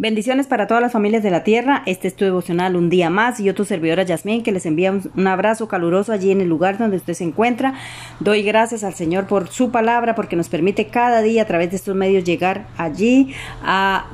[0.00, 1.82] Bendiciones para todas las familias de la tierra.
[1.84, 4.92] Este es tu devocional un día más y yo tu servidora Yasmín que les envía
[4.92, 7.74] un, abrazo caluroso allí en el lugar donde usted se encuentra.
[8.20, 11.76] Doy gracias al Señor por su palabra porque nos permite cada día a través de
[11.76, 13.34] estos medios llegar allí
[13.64, 14.06] a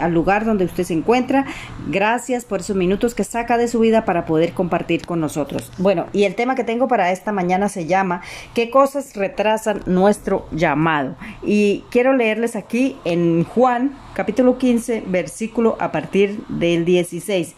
[0.00, 1.46] al lugar donde usted se encuentra.
[1.88, 5.70] Gracias por esos minutos que saca de su vida para poder compartir con nosotros.
[5.78, 8.20] Bueno, y el tema que tengo para esta mañana se llama
[8.52, 11.14] ¿Qué cosas retrasan nuestro llamado?
[11.44, 17.54] Y quiero leerles aquí en Juan capítulo 15, versículo a partir del 16.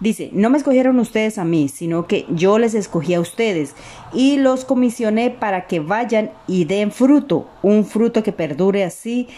[0.00, 3.74] Dice, no me escogieron ustedes a mí, sino que yo les escogí a ustedes
[4.12, 9.28] y los comisioné para que vayan y den fruto, un fruto que perdure así.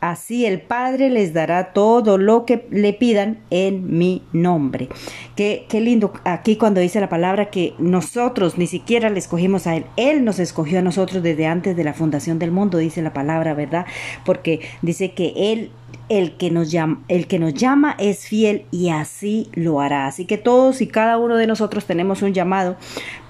[0.00, 4.90] Así el Padre les dará todo lo que le pidan en mi nombre.
[5.34, 9.74] Qué, qué lindo aquí cuando dice la palabra que nosotros ni siquiera le escogimos a
[9.74, 9.86] Él.
[9.96, 13.54] Él nos escogió a nosotros desde antes de la fundación del mundo, dice la palabra,
[13.54, 13.86] ¿verdad?
[14.24, 15.70] Porque dice que Él
[16.08, 20.06] el que nos llama, el que nos llama es fiel y así lo hará.
[20.06, 22.76] Así que todos y cada uno de nosotros tenemos un llamado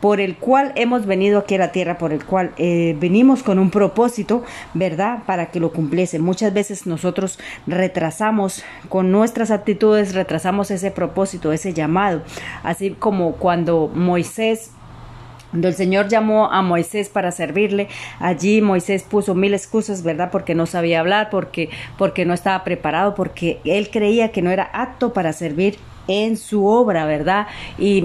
[0.01, 3.59] por el cual hemos venido aquí a la tierra, por el cual eh, venimos con
[3.59, 4.45] un propósito,
[4.75, 5.23] ¿verdad?
[5.27, 6.19] Para que lo cumpliese.
[6.19, 12.23] Muchas veces nosotros retrasamos con nuestras actitudes, retrasamos ese propósito, ese llamado.
[12.63, 14.73] Así como cuando Moisés
[15.55, 17.87] cuando el Señor llamó a Moisés para servirle,
[18.19, 20.31] allí Moisés puso mil excusas, ¿verdad?
[20.33, 24.65] Porque no sabía hablar, porque, porque no estaba preparado, porque él creía que no era
[24.65, 25.77] apto para servir
[26.09, 27.47] en su obra, ¿verdad?
[27.79, 28.05] Y,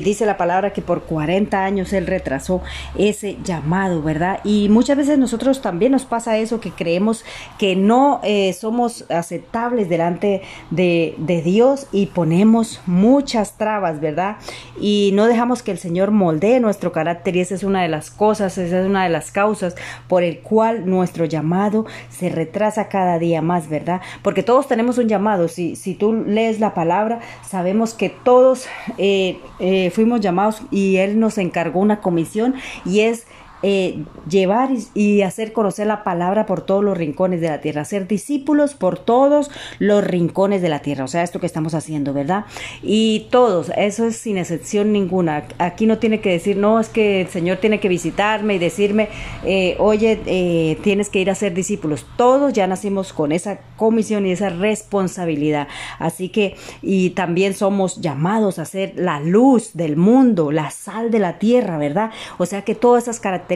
[0.00, 2.62] dice la palabra que por 40 años él retrasó
[2.96, 4.40] ese llamado, ¿verdad?
[4.44, 7.24] Y muchas veces nosotros también nos pasa eso, que creemos
[7.58, 14.36] que no eh, somos aceptables delante de, Dios y ponemos muchas trabas, ¿verdad?
[14.80, 18.10] Y no dejamos que el Señor moldee nuestro carácter y esa es una de las
[18.10, 19.76] cosas, esa es una de las causas
[20.08, 24.00] por el cual nuestro llamado se retrasa cada día más, ¿verdad?
[24.22, 28.66] Porque todos tenemos un llamado, si, si tú lees la palabra, Sabemos que todos
[28.98, 32.54] eh, eh, fuimos llamados y Él nos encargó una comisión
[32.84, 33.26] y es
[33.62, 38.06] eh, llevar y, hacer conocer la palabra por todos los rincones de la tierra, ser
[38.06, 42.44] discípulos por todos los rincones de la tierra, o sea, esto que estamos haciendo, ¿verdad?
[42.82, 45.44] Y todos, eso es sin excepción ninguna.
[45.58, 49.08] Aquí no tiene que decir, no, es que el Señor tiene que visitarme y decirme,
[49.44, 52.06] eh, oye, eh, tienes que ir a ser discípulos.
[52.16, 55.66] Todos ya nacimos con esa comisión y esa responsabilidad.
[55.98, 61.18] Así que, y también somos llamados a ser la luz del mundo, la sal de
[61.18, 62.10] la tierra, ¿verdad?
[62.38, 63.47] O sea que todas esas características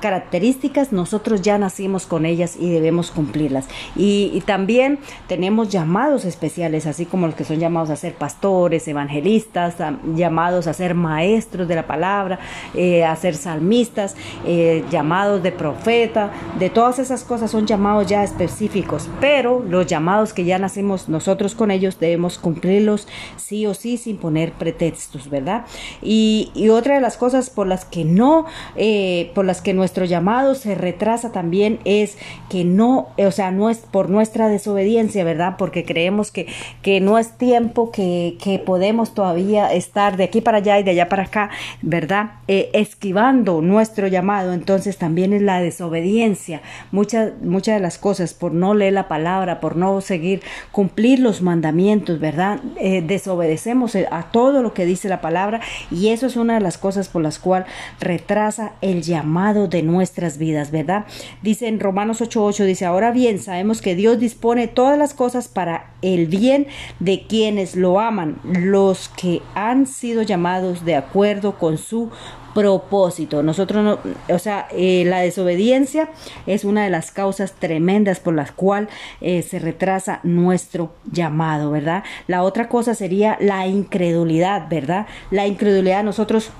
[0.00, 3.68] características, nosotros ya nacimos con ellas y debemos cumplirlas.
[3.96, 4.98] Y, también
[5.28, 9.76] tenemos llamados especiales, así como los que son llamados a ser pastores, evangelistas,
[10.14, 12.40] llamados a ser maestros de la palabra,
[12.74, 18.24] eh, a ser salmistas, eh, llamados de profeta, de todas esas cosas son llamados ya
[18.24, 23.06] específicos, pero los llamados que ya nacimos nosotros con ellos debemos cumplirlos
[23.36, 25.66] sí o sí sin poner pretextos, ¿verdad?
[26.02, 30.54] Y, otra de las cosas por las que no eh, por las que nuestro llamado
[30.54, 32.16] se retrasa también es
[32.48, 35.56] que no, o sea, no es por nuestra desobediencia, ¿verdad?
[35.58, 36.46] Porque creemos que,
[36.82, 40.92] que no es tiempo, que, que podemos todavía estar de aquí para allá y de
[40.92, 41.50] allá para acá,
[41.82, 42.32] ¿verdad?
[42.48, 46.62] Eh, esquivando nuestro llamado, entonces también es la desobediencia.
[46.90, 51.42] Muchas, muchas de las cosas por no leer la palabra, por no seguir, cumplir los
[51.42, 52.60] mandamientos, ¿verdad?
[52.76, 56.78] Eh, desobedecemos a todo lo que dice la palabra y eso es una de las
[56.78, 57.68] cosas por las cuales
[58.00, 61.04] retrasa el llamado de nuestras vidas, ¿verdad?
[61.42, 65.90] Dice en Romanos 8:8, dice, ahora bien, sabemos que Dios dispone todas las cosas para
[66.00, 66.66] el bien
[66.98, 72.10] de quienes lo aman, los que han sido llamados de acuerdo con su
[72.54, 73.42] propósito.
[73.42, 73.98] Nosotros no,
[74.34, 76.08] o sea, eh, la desobediencia
[76.46, 78.88] es una de las causas tremendas por las cuales
[79.20, 82.02] eh, se retrasa nuestro llamado, ¿verdad?
[82.26, 85.06] La otra cosa sería la incredulidad, ¿verdad?
[85.30, 86.50] La incredulidad nosotros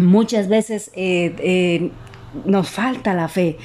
[0.00, 1.90] muchas veces eh, eh,
[2.44, 3.56] nos falta la fe.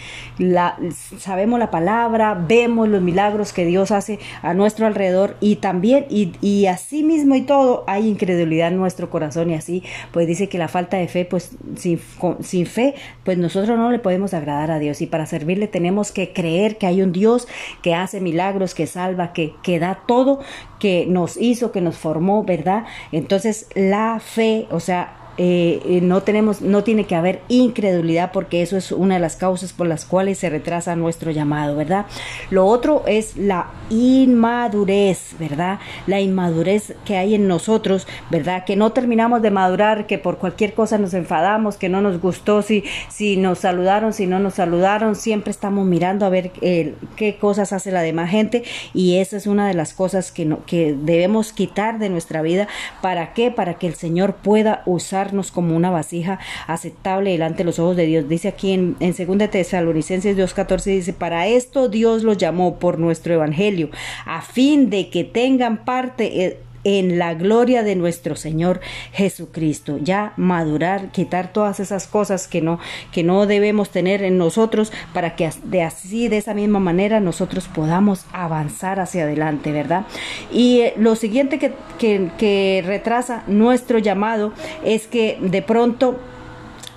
[1.20, 6.34] Sabemos la palabra, vemos los milagros que Dios hace a nuestro alrededor y también, y,
[6.42, 10.58] y así mismo y todo, hay incredulidad en nuestro corazón y así, pues dice que
[10.58, 12.00] la falta de fe, pues sin,
[12.42, 16.34] sin fe, pues nosotros no le podemos agradar a Dios y para servirle tenemos que
[16.34, 17.48] creer que hay un Dios
[17.82, 20.40] que hace milagros, que salva, que, que da todo,
[20.80, 22.86] que nos hizo, que nos formó, ¿verdad?
[23.12, 28.78] Entonces la fe, o sea, eh, no tenemos, no tiene que haber incredulidad porque eso
[28.78, 32.06] es una de las causas por las cuales se retrasa nuestro llamado, ¿verdad?
[32.50, 35.80] Lo otro es la inmadurez, ¿verdad?
[36.08, 38.66] La inmadurez que hay en nosotros, ¿verdad?
[38.66, 42.62] Que no terminamos de madurar, que por cualquier cosa nos enfadamos, que no nos gustó
[42.62, 47.38] si, si nos saludaron, si no nos saludaron, siempre estamos mirando a ver eh, qué
[47.38, 50.96] cosas hace la demás gente y esa es una de las cosas que, no, que
[50.98, 52.68] debemos quitar de nuestra vida.
[53.02, 53.52] ¿Para qué?
[53.52, 54.82] Para que el Señor pueda
[55.52, 58.30] como una vasija aceptable delante de los ojos de Dios.
[58.30, 63.34] Dice aquí en, en 2 Tesalonicenses 2.14, dice, para esto Dios los llamó por nuestro
[63.34, 63.90] evangelio,
[64.26, 68.80] a fin de que tengan parte eh, en la gloria de nuestro Señor
[69.12, 69.98] Jesucristo.
[70.02, 72.80] Ya madurar, quitar todas esas cosas que no,
[73.12, 77.68] que no debemos tener en nosotros para que de así, de esa misma manera, nosotros
[77.68, 80.06] podamos avanzar hacia adelante, ¿verdad?
[80.52, 84.54] Y eh, lo siguiente que, que, que retrasa nuestro llamado
[84.84, 86.20] es que de pronto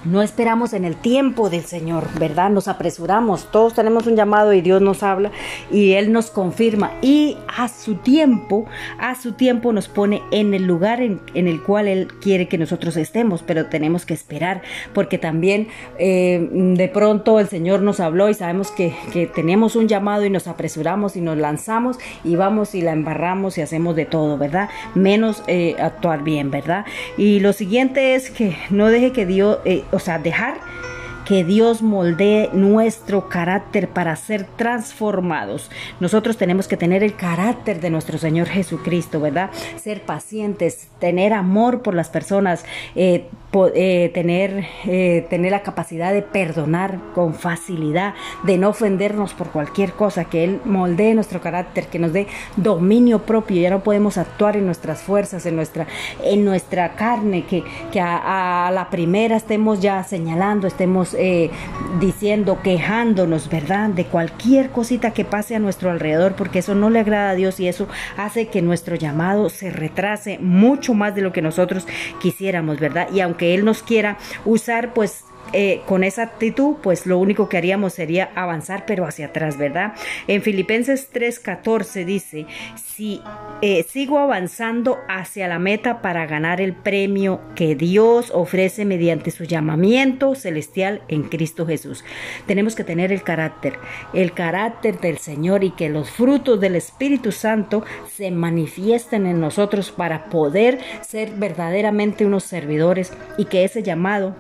[0.05, 2.51] no esperamos en el tiempo del Señor, ¿verdad?
[2.51, 5.31] Nos apresuramos, todos tenemos un llamado y Dios nos habla
[5.71, 8.67] y Él nos confirma y a su tiempo,
[8.99, 12.97] a su tiempo nos pone en el lugar en, el cual Él quiere que nosotros
[12.97, 14.63] estemos, pero tenemos que esperar
[14.95, 15.69] porque también
[15.99, 20.31] eh, de pronto el Señor nos habló y sabemos que, que tenemos un llamado y
[20.31, 24.69] nos apresuramos y nos lanzamos y vamos y la embarramos y hacemos de todo, ¿verdad?
[24.95, 26.85] Menos eh, actuar bien, ¿verdad?
[27.17, 29.59] Y lo siguiente es que no deje que Dios...
[29.65, 30.61] Eh, o sea, dejar
[31.29, 35.71] que Dios moldee nuestro carácter para ser transformados.
[36.01, 39.51] Nosotros tenemos que tener el carácter de nuestro Señor Jesucristo, ¿verdad?
[39.77, 42.65] Ser pacientes, tener amor por las personas,
[42.95, 43.27] eh,
[43.75, 48.15] eh, tener, eh, tener la capacidad de perdonar con facilidad,
[48.45, 52.27] de no ofendernos por cualquier cosa, que Él moldee nuestro carácter, que nos dé
[52.57, 53.61] dominio propio.
[53.61, 55.87] Ya no podemos actuar en nuestras fuerzas, en nuestra,
[56.25, 61.51] en nuestra carne, que, que a, a la primera estemos ya señalando, estemos eh,
[62.01, 63.91] diciendo, quejándonos, ¿verdad?
[63.91, 67.61] De cualquier cosita que pase a nuestro alrededor, porque eso no le agrada a Dios
[67.61, 71.87] y eso hace que nuestro llamado se retrase mucho más de lo que nosotros
[72.21, 73.09] quisiéramos, ¿verdad?
[73.13, 77.57] Y aunque Él nos quiera usar, pues eh, con esa actitud, pues lo único que
[77.57, 79.95] haríamos sería avanzar, pero hacia atrás, ¿verdad?
[80.27, 82.47] En Filipenses 3:14 dice,
[82.77, 83.23] si
[83.63, 89.45] eh, sigo avanzando hacia la meta para ganar el premio que Dios ofrece mediante su
[89.45, 92.05] llamamiento celestial en Cristo Jesús.
[92.47, 93.79] Tenemos que tener el carácter,
[94.15, 99.91] el carácter del Señor y que los frutos del Espíritu Santo se manifiesten en nosotros
[99.91, 104.37] para poder ser verdaderamente unos servidores y que ese llamado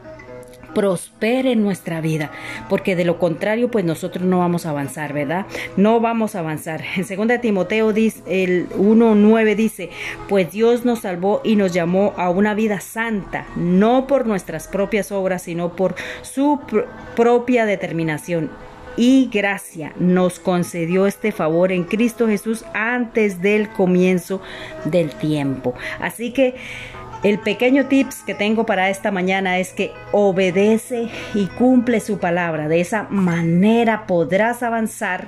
[0.78, 2.30] prospere en nuestra vida,
[2.68, 5.44] porque de lo contrario, pues nosotros no vamos a avanzar, ¿verdad?
[5.76, 6.84] No vamos a avanzar.
[6.96, 9.90] En 2 Timoteo dice, el 1.9 dice,
[10.28, 15.10] pues Dios nos salvó y nos llamó a una vida santa, no por nuestras propias
[15.10, 16.60] obras, sino por su
[17.16, 18.48] propia determinación
[18.96, 24.40] y gracia nos concedió este favor en Cristo Jesús antes del comienzo
[24.84, 25.74] del tiempo.
[25.98, 26.54] Así que
[27.22, 32.68] el pequeño tips que tengo para esta mañana es que obedece y cumple su palabra.
[32.68, 35.26] De esa manera podrás avanzar,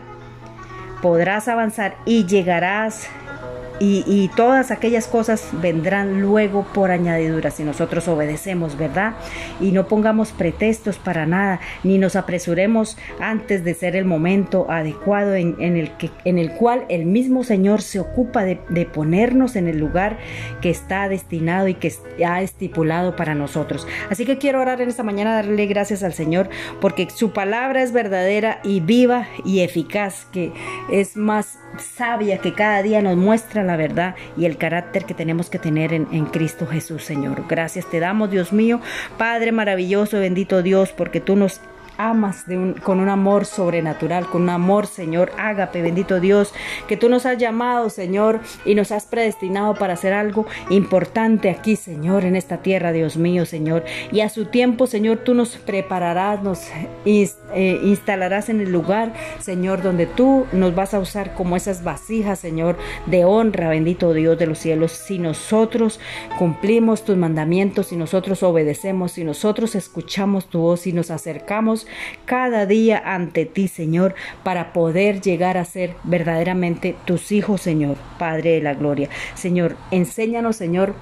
[1.02, 3.08] podrás avanzar y llegarás
[3.80, 9.14] y, todas aquellas cosas vendrán luego por añadidura si nosotros obedecemos, ¿verdad?
[9.58, 15.34] Y no pongamos pretextos para nada, ni nos apresuremos antes de ser el momento adecuado
[15.34, 19.66] en, el, que, en el cual el mismo Señor se ocupa de, de ponernos en
[19.66, 20.18] el lugar
[20.60, 21.92] que está destinado y que
[22.26, 23.86] ha estipulado para nosotros.
[24.10, 26.50] Así que quiero orar en esta mañana, darle gracias al Señor,
[26.80, 30.52] porque su palabra es verdadera y viva y eficaz, que
[30.92, 35.50] es más sabia que cada día nos muestra la verdad y el carácter que tenemos
[35.50, 37.44] que tener en, Cristo Jesús, Señor.
[37.48, 38.80] Gracias te damos, Dios mío,
[39.18, 41.60] Padre maravilloso, bendito Dios, porque tú nos
[42.00, 46.52] amas de un, con un amor sobrenatural, con un amor, Señor, ágape, bendito Dios,
[46.88, 51.76] que tú nos has llamado, Señor, y nos has predestinado para hacer algo importante aquí,
[51.76, 53.84] Señor, en esta tierra, Dios mío, Señor.
[54.10, 56.62] Y a su tiempo, Señor, tú nos prepararás, nos
[57.04, 62.38] eh, instalarás en el lugar, Señor, donde tú nos vas a usar como esas vasijas,
[62.38, 62.76] Señor,
[63.06, 64.92] de honra, bendito Dios de los cielos.
[64.92, 66.00] Si nosotros
[66.38, 71.86] cumplimos tus mandamientos, si nosotros obedecemos, si nosotros escuchamos tu voz, y nos acercamos
[72.24, 78.52] cada día ante ti, Señor, para poder llegar a ser verdaderamente tus hijos, Señor, Padre
[78.52, 79.08] de la Gloria.
[79.34, 80.94] Señor, enséñanos, Señor,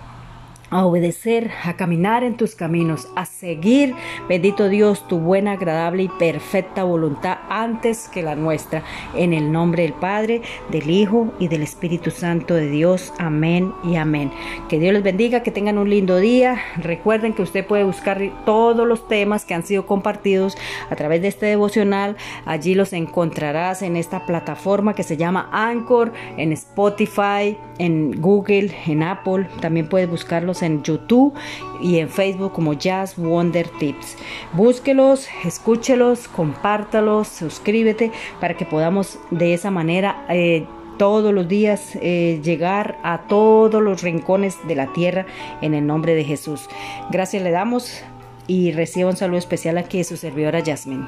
[0.71, 3.95] a obedecer, a caminar en tus caminos, a seguir,
[4.29, 8.83] bendito Dios, tu buena, agradable y perfecta voluntad antes que la nuestra.
[9.15, 13.13] En el nombre del Padre, del Hijo y del Espíritu Santo de Dios.
[13.19, 14.31] Amén y amén.
[14.69, 16.59] Que Dios les bendiga, que tengan un lindo día.
[16.77, 20.57] Recuerden que usted puede buscar todos los temas que han sido compartidos
[20.91, 22.17] a través de este devocional.
[22.45, 29.03] Allí los encontrarás en esta plataforma que se llama Anchor, en Spotify, en Google, en
[29.03, 29.49] Apple.
[29.61, 31.35] También puedes buscarlos en YouTube
[31.81, 34.17] y en Facebook como Jazz Wonder Tips.
[34.53, 40.67] Búsquelos, escúchelos, compártalos, suscríbete para que podamos de esa manera eh,
[40.99, 45.27] todos los días eh, llegar a todos los rincones de la tierra
[45.63, 46.69] en el nombre de Jesús.
[47.11, 48.03] Gracias le damos
[48.47, 51.07] y reciba un saludo especial aquí de su servidora Jasmine.